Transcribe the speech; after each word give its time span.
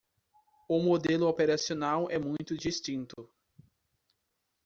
O 0.67 0.79
modelo 0.81 1.27
operacional 1.27 2.09
é 2.09 2.17
muito 2.17 2.57
distinto 2.57 3.29